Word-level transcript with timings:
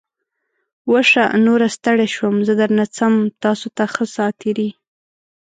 وشه. 0.91 1.23
نوره 1.45 1.67
ستړی 1.75 2.07
شوم. 2.15 2.35
زه 2.47 2.53
درنه 2.59 2.85
څم. 2.95 3.13
تاسو 3.43 3.67
ته 3.77 3.83
ښه 3.93 4.03
ساعتېری! 4.15 4.69